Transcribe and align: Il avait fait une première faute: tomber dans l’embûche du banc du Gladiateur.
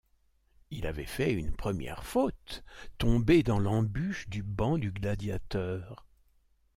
Il 0.71 0.87
avait 0.87 1.05
fait 1.05 1.31
une 1.31 1.55
première 1.55 2.03
faute: 2.03 2.63
tomber 2.97 3.43
dans 3.43 3.59
l’embûche 3.59 4.27
du 4.29 4.41
banc 4.41 4.79
du 4.79 4.91
Gladiateur. 4.91 6.07